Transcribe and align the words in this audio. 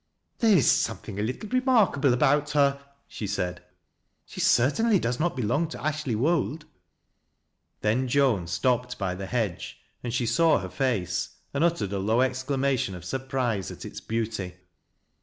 "There 0.39 0.57
is 0.57 0.67
something 0.71 1.19
a 1.19 1.21
little 1.21 1.47
remarkable 1.49 2.11
about 2.11 2.49
her," 2.53 2.83
she 3.07 3.27
said." 3.27 3.61
She 4.25 4.39
certainly 4.39 4.97
does 4.97 5.19
not 5.19 5.35
belong 5.35 5.67
to 5.67 5.79
Ashley 5.85 6.15
Wold." 6.15 6.65
Then 7.81 8.07
Joan 8.07 8.47
stopped 8.47 8.97
by 8.97 9.13
the 9.13 9.27
hedge 9.27 9.79
and 10.03 10.11
she 10.11 10.25
saw 10.25 10.57
her 10.57 10.69
face 10.71 11.35
and 11.53 11.63
uttered 11.63 11.93
a 11.93 11.99
low 11.99 12.21
exclamation 12.21 12.95
of 12.95 13.05
surprise 13.05 13.69
at 13.69 13.85
ite 13.85 14.01
beauty. 14.07 14.55